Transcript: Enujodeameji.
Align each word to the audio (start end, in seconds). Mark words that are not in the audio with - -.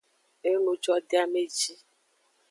Enujodeameji. 0.49 1.73